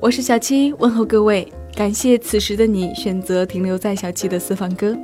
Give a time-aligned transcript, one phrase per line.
[0.00, 4.96] 我是小七，问候各位，感谢此时的你选择停留在小七的私房歌，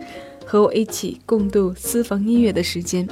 [0.47, 3.07] 和我一起共度私房音乐的时间。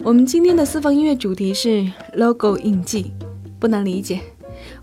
[0.00, 3.12] 我们今天的私房音乐主题是 logo 印记，
[3.58, 4.20] 不难理解。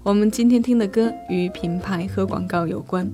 [0.02, 3.08] 我们今天听的歌与品牌和广告有关。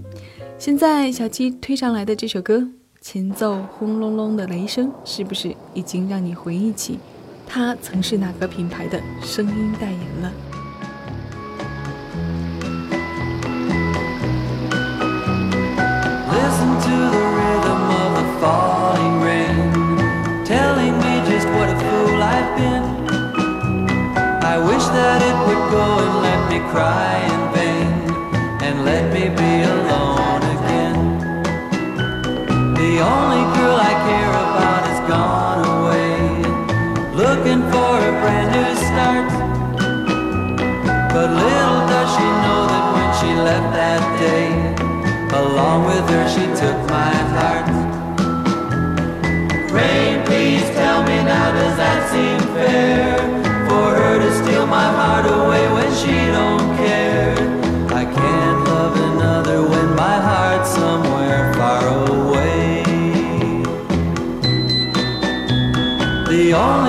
[0.59, 2.67] 现在小七推上来的这首歌，
[2.99, 6.97] 前奏轰隆隆的雷声，是不是已经让你回忆起
[7.45, 10.31] 它曾是哪个品牌的声音代言了
[26.73, 27.87] cry in vain
[28.61, 30.36] and let me be alone.
[32.97, 36.17] The only girl I care about has gone away,
[37.13, 39.29] looking for a brand new start.
[41.13, 44.49] But little does she know that when she left that day,
[45.29, 47.69] along with her she took my heart.
[49.71, 53.37] Rain, please tell me now, does that seem fair?
[53.69, 55.76] for her to steal my heart away
[66.59, 66.86] Oh.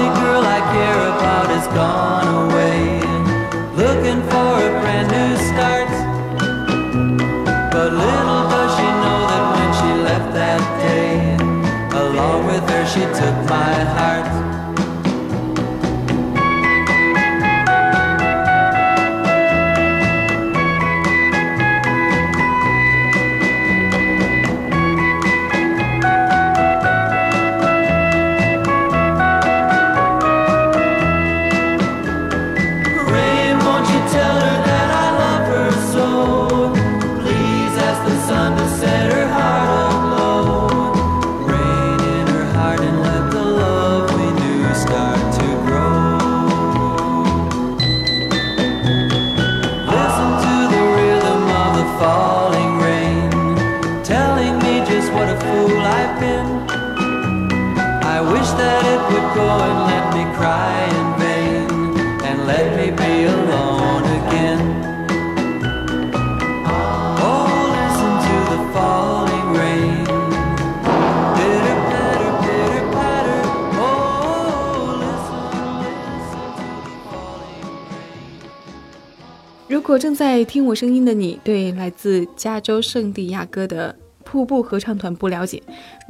[79.89, 85.63] 如果正在听我声音的你，对来自加州圣地亚哥的瀑布合唱团不了解，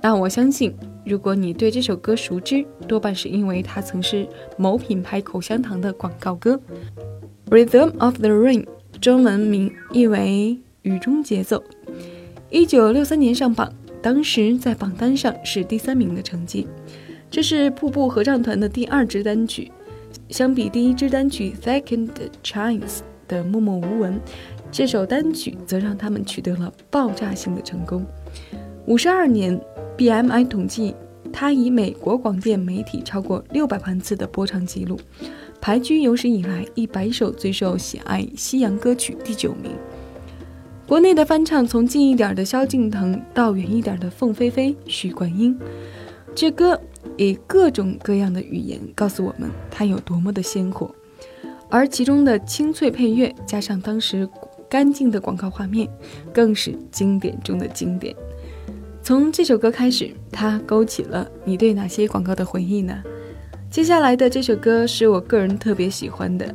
[0.02, 0.74] 那我相信，
[1.06, 6.60] 如果你对这首歌熟知，多半是因为它曾是某品牌口香糖的广告歌。
[7.50, 8.66] Rhythm of the Rain，
[9.00, 11.58] 中文名译为《雨中节奏》。
[12.50, 13.72] 一九六三年上榜，
[14.02, 16.66] 当时在榜单上是第三名的成绩。
[17.30, 19.70] 这是瀑布合唱团的第二支单曲，
[20.30, 22.08] 相比第一支单曲《Second
[22.42, 22.80] Chance》
[23.28, 24.20] 的默默无闻。
[24.72, 28.04] 这首单曲则让他们取得了爆炸性的成功。
[28.86, 29.60] 五十二年
[29.96, 30.94] ，BMI 统计，
[31.32, 34.98] 它以美国广电媒体超过六百万次的播唱记录，
[35.60, 39.72] 排居有史以来一百首最受喜爱西洋歌曲第九名。
[40.86, 45.58] 国内的翻唱从近一点的萧敬腾到远一点的凤飞飞、许冠英，
[46.34, 46.80] 这歌
[47.18, 50.90] 以各种各样的语言告诉我们它有多么的鲜活，
[51.70, 54.28] 而其中的清脆配乐加上当时。
[54.70, 55.88] 干净的广告画面，
[56.30, 58.14] 更是经典中的经典。
[59.02, 63.02] 从这首歌开始，它勾起了你对哪些广告的回忆呢？
[63.70, 66.54] 接下来的这首歌是我个人特别喜欢的，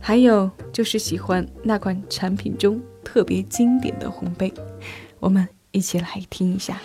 [0.00, 4.54] 还有就是喜欢那款产品中特别经典的红杯。
[5.18, 6.80] 我们一起来听一下。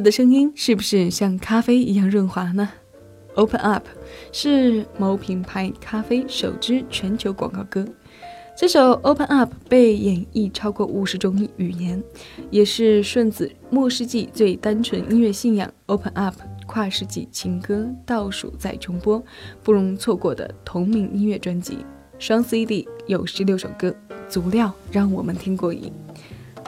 [0.00, 2.68] 的声音是不是像咖啡一样润滑呢
[3.34, 3.86] ？Open Up
[4.32, 7.86] 是某品牌咖啡首支全球广告歌。
[8.56, 12.02] 这首 Open Up 被演绎超过五十种语言，
[12.50, 16.34] 也是顺子末世纪最单纯音乐信仰 Open Up
[16.66, 19.22] 跨世纪情歌倒数再重播，
[19.62, 21.78] 不容错过的同名音乐专辑。
[22.18, 23.94] 双 CD 有十六首歌，
[24.28, 25.92] 足料让我们听过瘾。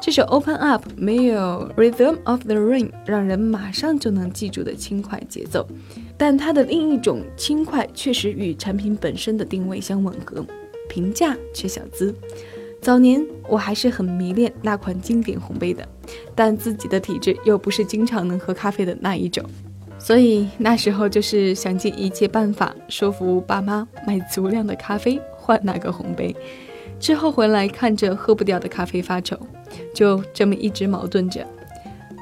[0.00, 5.69] 这首 Open Up 没有 Rhythm of the Rain 让人马上就能记住的轻快节奏，
[6.17, 10.43] 但它的另一种轻快确实与产品本身的定位相吻合，
[10.88, 12.14] 平价却小资。
[12.81, 15.87] 早年我还是很迷恋那款经典红杯的，
[16.35, 19.44] 但自己的体质又不是经常能喝咖啡的那一种，
[19.99, 26.35] 所以那时候就是想尽一切办法说服爸妈买足量的咖啡换那个红杯。
[27.00, 29.37] 之后回来看着喝不掉的咖啡发愁，
[29.94, 31.44] 就这么一直矛盾着。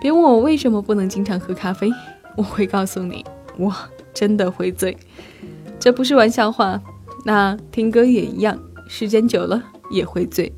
[0.01, 1.91] 别问我为什么不能经常喝咖啡，
[2.37, 3.25] 我会告诉你，
[3.59, 3.75] 我
[4.15, 4.97] 真的会醉。
[5.81, 6.81] 这不是玩笑话，
[7.25, 8.57] 那听歌也一样，
[8.89, 9.61] 时间久了
[9.91, 10.53] 也会醉。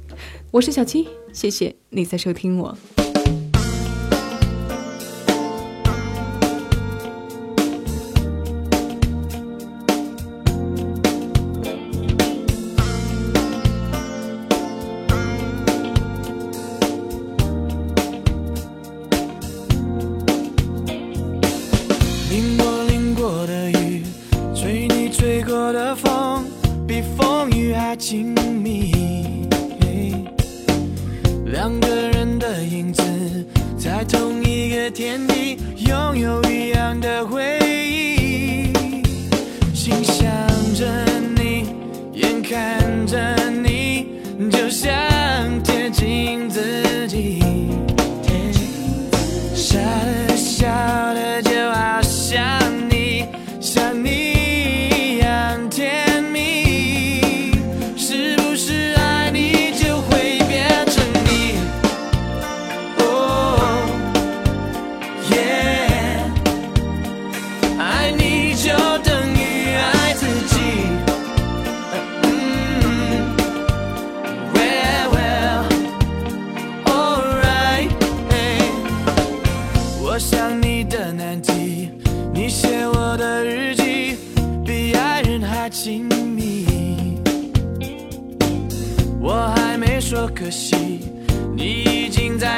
[0.51, 2.77] 我是小七，谢谢你在收听我。
[42.51, 45.00] 看着你，就像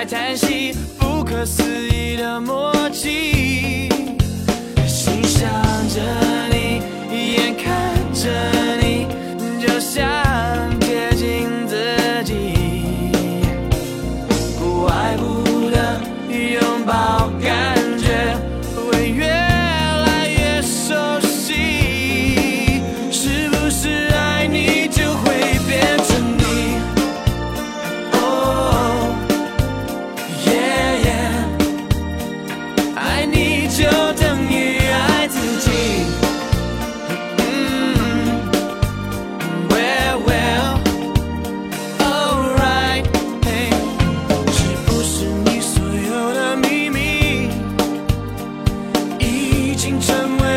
[0.04, 3.88] 在叹息，不可思议的默契。
[4.84, 5.48] 心想
[5.88, 6.00] 着
[6.50, 6.82] 你，
[7.36, 8.28] 眼看着
[8.80, 9.06] 你，
[9.64, 10.02] 就像
[10.80, 11.61] 贴近
[49.82, 50.51] 已经成为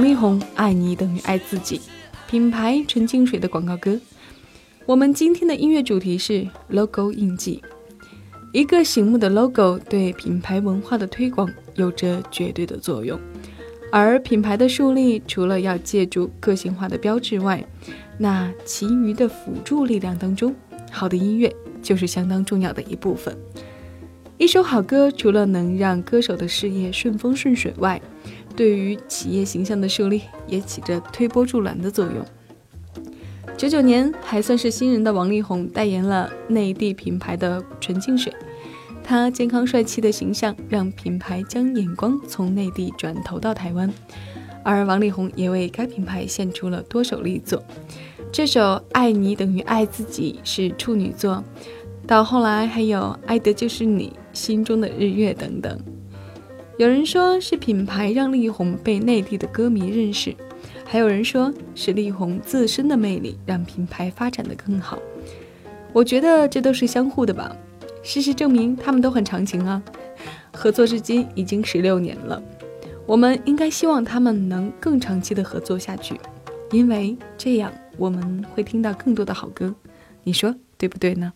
[0.00, 1.78] 王力宏《爱你等于爱自己》，
[2.26, 4.00] 品牌纯净水的广告歌。
[4.86, 7.62] 我们今天的音乐主题是 logo 印记。
[8.50, 13.20] 一个醒目的 logo 对品牌文化的推广有着绝对的作用，
[13.92, 17.62] 而品牌的树立除了要借助个性化的标志外，
[18.16, 20.56] 那其余的辅助力量当中，
[20.90, 23.36] 好的音乐就是相当重要的一部分。
[24.38, 28.00] 一首好歌除了能让歌手的事业顺风顺水外，
[28.60, 32.22] 对于企业形象的树立也起着推波助澜的作用。
[33.56, 38.30] 九九年还算是新人的王力宏代言了内地品牌的纯净水，
[39.02, 43.90] 他健康帅气的形象让品牌将眼光从内地转投到台湾，
[44.62, 47.64] 而王力宏也为该品牌献出了多首力作。
[48.30, 48.60] 这首
[48.92, 51.42] 《爱你等于爱自己》是处女作，
[52.06, 55.80] 到后来还有《爱的就是你》《心中的日月》等等。
[56.80, 60.34] 有人说是品牌让力宏被内地的歌迷认识，
[60.82, 64.98] 还有人说是力宏自身的魅力让品牌发展的更好。
[65.92, 67.54] 我觉得这都是相互的吧。
[68.02, 69.82] 事实证明，他们都很长情啊，
[70.54, 72.42] 合作至今已经十六年了。
[73.04, 76.18] 我们应该希望他们能更长期的合作下去，
[76.70, 79.74] 因为这样我们会听到更多的好歌。
[80.24, 81.30] 你说对不对呢？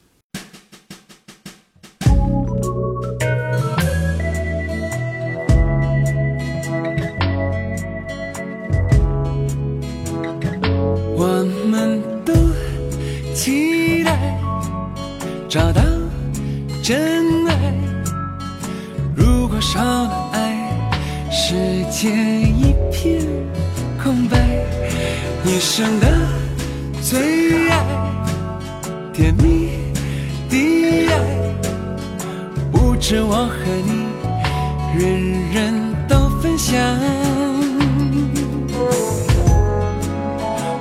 [34.97, 35.75] 人人
[36.09, 36.77] 都分享。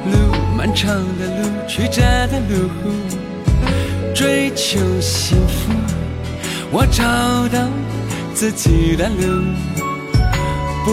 [0.06, 0.12] 路
[0.56, 2.70] 漫长的路，曲折的路，
[4.14, 5.72] 追求幸福，
[6.72, 7.04] 我找
[7.50, 7.68] 到
[8.34, 9.44] 自己的路。
[10.86, 10.92] 不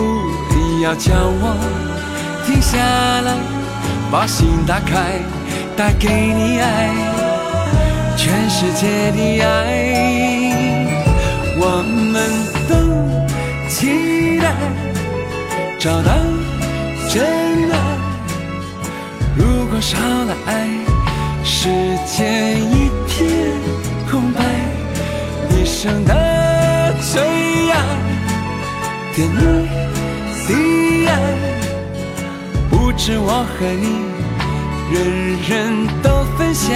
[0.82, 1.56] 要叫我
[2.46, 2.78] 停下
[3.20, 3.36] 来，
[4.10, 5.18] 把心打开，
[5.76, 6.90] 带给你爱，
[8.16, 10.54] 全世界的爱，
[11.58, 12.39] 我们
[15.80, 16.12] 找到
[17.08, 17.24] 真
[17.72, 17.78] 爱。
[19.34, 20.68] 如果少了爱，
[21.42, 21.70] 世
[22.04, 23.26] 界一片
[24.10, 24.44] 空白。
[25.48, 27.22] 一生的最
[27.70, 27.80] 爱，
[29.14, 29.40] 甜蜜
[30.46, 30.50] 的
[31.08, 31.12] 爱，
[32.68, 34.04] 不止我和你，
[34.92, 34.98] 人
[35.48, 35.48] 人
[36.02, 36.68] 都分享。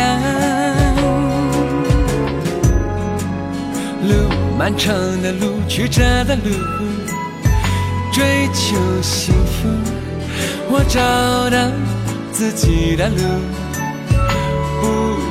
[4.08, 4.10] 路
[4.58, 6.50] 漫长的路，曲折的路，
[8.14, 9.66] 追求幸福，
[10.70, 11.00] 我找
[11.50, 11.58] 到
[12.30, 13.16] 自己的路。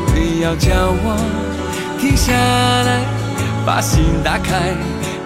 [0.07, 0.11] 不
[0.43, 1.15] 要叫我
[1.97, 2.99] 停下来，
[3.65, 4.75] 把心打开，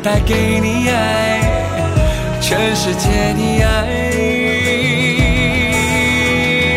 [0.03, 1.41] 带给你爱，
[2.39, 3.67] 全世界的爱。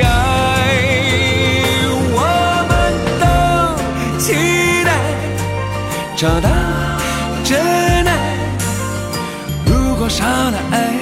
[0.03, 0.09] 爱，
[2.17, 2.19] 我
[2.71, 2.73] 们
[3.21, 3.25] 都
[4.19, 4.33] 期
[4.83, 4.89] 待
[6.17, 6.49] 找到
[10.11, 10.93] 少了爱，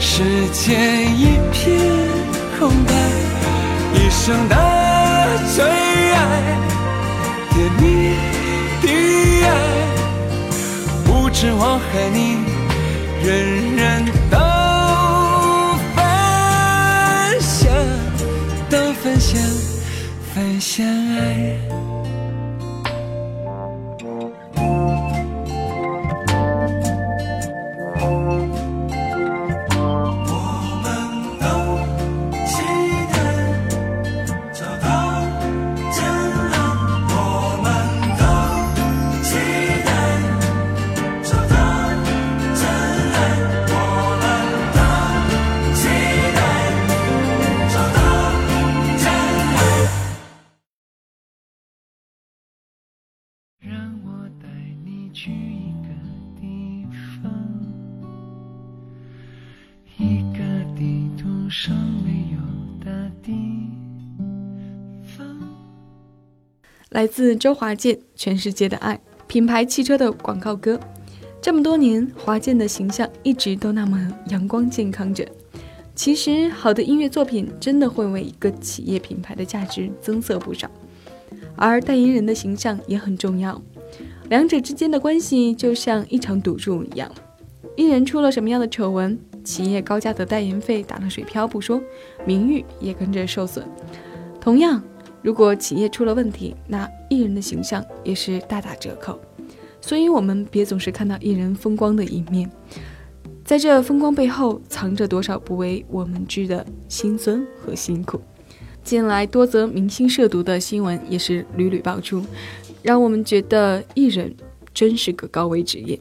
[0.00, 0.72] 世界
[1.14, 1.78] 一片
[2.58, 2.94] 空白。
[3.94, 4.56] 一生的
[5.54, 6.18] 最爱，
[61.50, 63.32] 上没有的地
[65.02, 65.26] 方。
[66.90, 68.94] 来自周华健《全世界的爱》
[69.26, 70.78] 品牌汽车的广告歌。
[71.42, 75.26] 这么多年，华健的形象一直都那么阳光健康着。
[75.94, 80.70] 其实，好的音乐作品真的会为一个企业品牌的价值增色不少，
[81.56, 83.60] 而代言人的形象也很重要。
[84.28, 87.10] 两者之间的关系就像一场赌注一样，
[87.76, 91.80] 艺人出了什么样的丑闻，企业高价的代言费打了水漂不说，
[92.24, 93.66] 名誉也跟着受损。
[94.40, 94.82] 同样，
[95.22, 99.20] 如果企业出了问题，那艺人的形象也是大打折扣。
[99.80, 102.50] 所以，我们别总是看到艺人风光的一面，
[103.44, 108.20] 在这风光背后，藏着多少不为我们知的辛酸和辛苦。
[108.82, 112.24] 近来多则明星涉毒的新闻也是屡屡爆出，
[112.82, 114.34] 让我们觉得艺人
[114.72, 115.98] 真是个高危职业。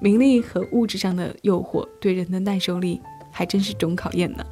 [0.00, 4.44] 名利和物质上的诱惑对人的耐受力还真是种考验呢。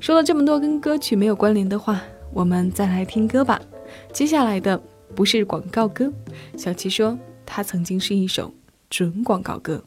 [0.00, 2.00] 说了这么多跟歌曲没有关联的话，
[2.32, 3.60] 我们再来听歌吧。
[4.12, 4.80] 接下来的
[5.14, 6.12] 不是广告歌，
[6.56, 8.52] 小七说它曾经是一首
[8.88, 9.82] 准广告歌。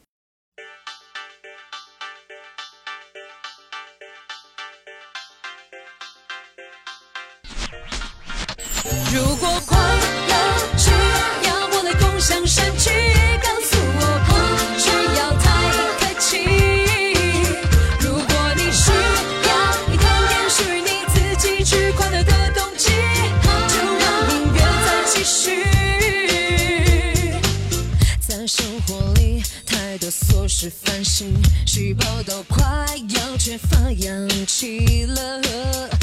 [30.62, 31.34] 多琐事烦心，
[31.66, 35.42] 细胞都快要缺乏氧气了，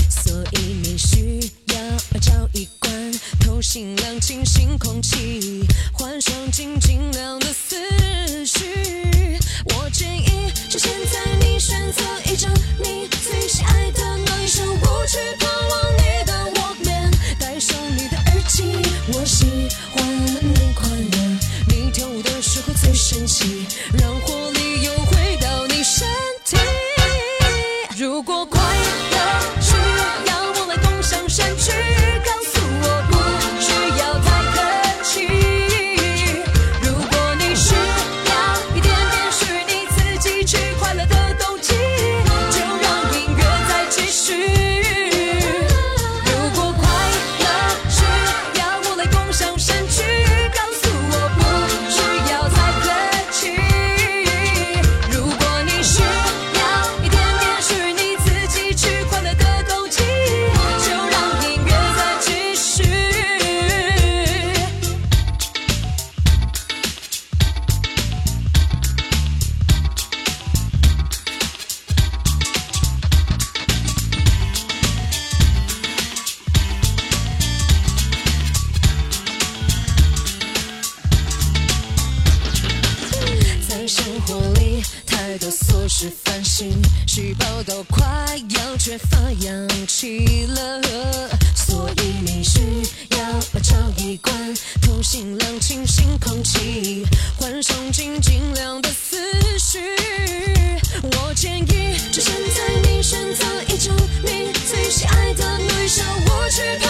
[0.10, 2.92] 所以你需要找一罐
[3.40, 7.39] 透心凉、清新空气，换上静静亮
[88.80, 90.82] 缺乏氧气了，
[91.54, 92.62] 所以你需
[93.12, 93.20] 要
[93.54, 94.34] 把超一关，
[94.82, 97.06] 透心凉清新空气，
[97.38, 99.18] 缓冲静静凉的思
[99.60, 99.80] 绪。
[101.04, 106.89] 我建议，就现在你选择一种你最喜爱的女生，我去。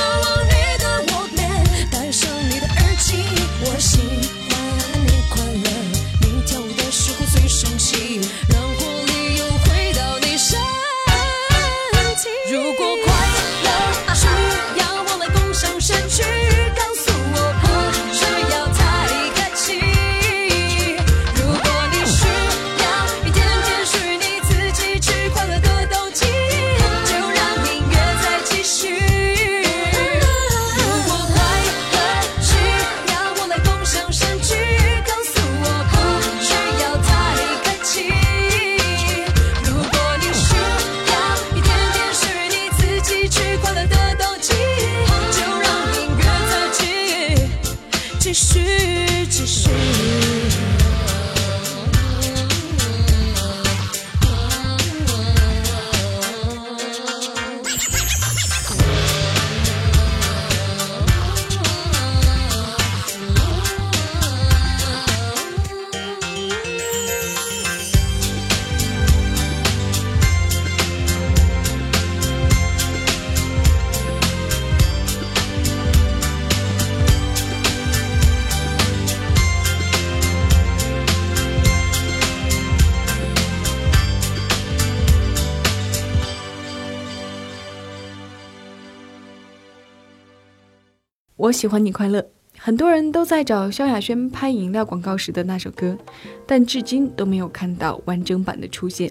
[91.39, 92.21] 我喜欢你快乐。
[92.58, 95.97] 很多人都在找萧亚轩拍饮料广告时的那首歌，
[96.45, 99.10] 但至今都没有看到完整版的出现。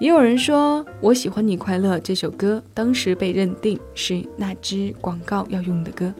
[0.00, 6.12] 也有人说，《我喜欢你快乐》这首歌当时被认定是那支广告要用的歌，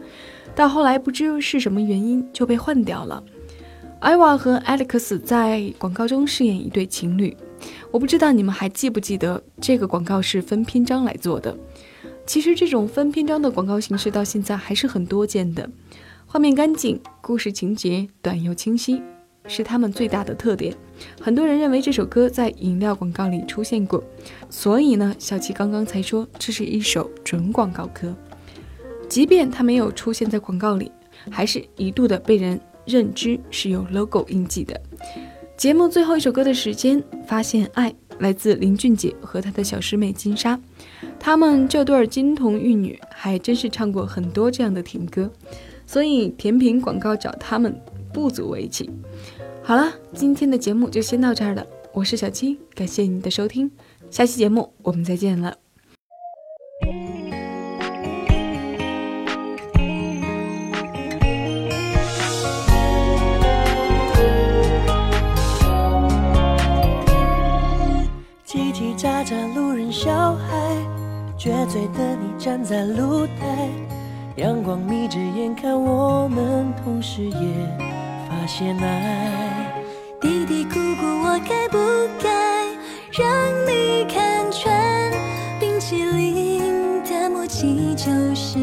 [0.55, 3.21] 到后来不知是什么原因就被换掉了。
[3.99, 7.35] 艾娃和 Alex 在广告中饰演一对情侣，
[7.91, 11.53] 我不知道你们还记不记得这个广告是分篇章来做的。
[12.25, 15.69] 其实这种分篇章的广告形式到现在还是很多见的，
[16.25, 19.01] 画面干净，故事情节短又清晰，
[19.45, 20.73] 是他们最大的特点。
[21.19, 24.01] 很多人认为这首歌在饮料广告里出现过，
[24.49, 28.15] 所以呢，小七刚刚才说这是一首准广告歌。
[29.09, 30.91] 即便它没有出现在广告里，
[31.29, 34.79] 还是一度的被人认知是有 logo 印记的。
[35.57, 40.59] 节目最后一首歌的时间，发现爱来自林俊杰和他的小师妹金莎。
[41.19, 45.29] 他们这对儿金童玉女还真是唱过很多这样的甜歌，
[45.85, 47.79] 所以甜品广告找他们
[48.11, 48.89] 不足为奇。
[49.61, 53.71] 好了，今天的节目就先到这儿了，我是小七，感谢你的收听，
[54.11, 55.55] 下期节目我们再见了。
[68.45, 70.62] 叽叽喳喳，路人小孩，
[71.43, 73.67] 撅嘴的你站在露台，
[74.37, 77.33] 阳光眯着眼看我们，同时也
[78.29, 79.83] 发现爱。
[80.21, 81.77] 嘀嘀咕咕，我该不
[82.23, 82.31] 该
[83.11, 83.27] 让
[83.67, 85.11] 你看穿？
[85.59, 88.57] 冰淇淋的默契就是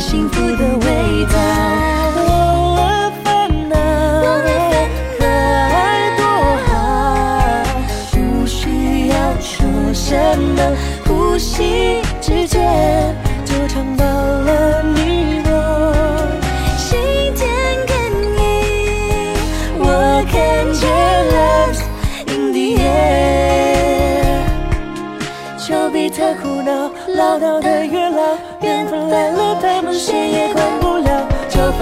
[0.00, 0.69] 幸福的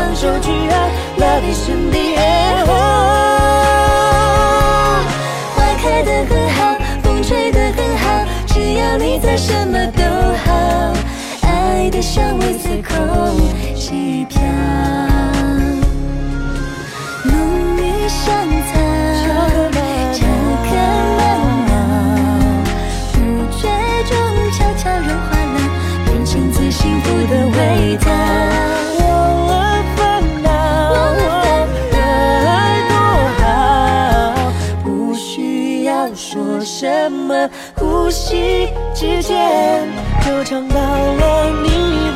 [0.09, 2.65] 就放手去爱，Love is in the air。
[5.55, 10.03] 花开的很好，风吹得很好，只要你在，什么都
[10.45, 10.49] 好。
[11.43, 12.97] 爱的香味随空
[13.77, 14.41] 气飘，
[17.25, 18.35] 浓郁香
[18.69, 18.81] 草，
[20.15, 20.25] 巧
[20.65, 20.71] 克
[21.19, 21.21] 慢
[21.69, 21.71] 慢，
[23.13, 23.17] 不
[23.57, 23.69] 觉
[24.09, 24.11] 中
[24.53, 25.57] 悄悄融化了，
[26.07, 28.68] 变成最幸福的味道。
[38.09, 39.87] 呼吸之间
[40.25, 42.08] 就尝到了你。